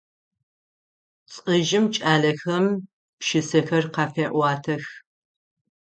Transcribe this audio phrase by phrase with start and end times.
[1.33, 2.65] Лӏыжъым кӏалэхэм
[3.19, 4.85] пшысэхэр къафеӏуатэх.